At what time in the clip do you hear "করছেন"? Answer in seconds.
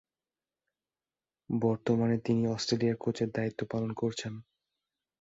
3.93-4.33